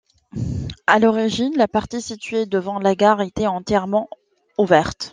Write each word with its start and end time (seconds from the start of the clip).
À 0.87 0.97
l'origine, 0.97 1.55
la 1.57 1.67
partie 1.67 2.01
située 2.01 2.47
devant 2.47 2.79
la 2.79 2.95
gare 2.95 3.21
était 3.21 3.45
entièrement 3.45 4.09
ouverte. 4.57 5.09